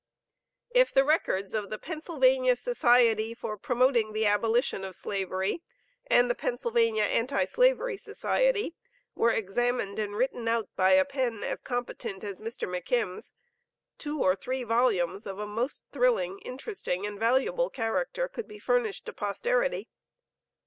[0.71, 5.61] If the records of the Pennsylvania Society for Promoting the Abolition of Slavery,
[6.07, 8.73] and the Pennsylvania Anti slavery Society
[9.13, 12.67] were examined and written out by a pen, as competent as Mr.
[12.67, 13.31] McKim's,
[13.99, 19.05] two or three volumes of a most thrilling, interesting, and valuable character could be furnished
[19.05, 19.87] to posterity.